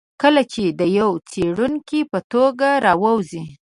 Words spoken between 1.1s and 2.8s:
څېړونکي په توګه